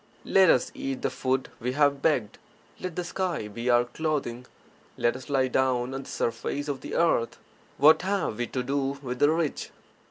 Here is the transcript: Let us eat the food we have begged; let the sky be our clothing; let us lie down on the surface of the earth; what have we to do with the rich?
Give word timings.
Let 0.25 0.49
us 0.49 0.71
eat 0.73 1.03
the 1.03 1.11
food 1.11 1.49
we 1.59 1.73
have 1.73 2.01
begged; 2.01 2.39
let 2.79 2.95
the 2.95 3.03
sky 3.03 3.47
be 3.47 3.69
our 3.69 3.85
clothing; 3.85 4.47
let 4.97 5.15
us 5.15 5.29
lie 5.29 5.47
down 5.47 5.93
on 5.93 6.01
the 6.01 6.09
surface 6.09 6.67
of 6.67 6.81
the 6.81 6.95
earth; 6.95 7.37
what 7.77 8.01
have 8.01 8.39
we 8.39 8.47
to 8.47 8.63
do 8.63 8.97
with 9.03 9.19
the 9.19 9.29
rich? 9.29 9.69